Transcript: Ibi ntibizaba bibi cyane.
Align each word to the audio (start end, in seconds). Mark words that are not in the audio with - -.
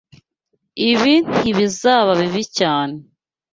Ibi 0.91 1.13
ntibizaba 1.37 2.11
bibi 2.19 2.43
cyane. 2.57 2.95